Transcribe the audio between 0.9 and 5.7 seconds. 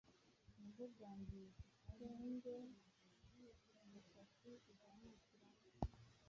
byangiza utwenge umusatsi uzamukamo,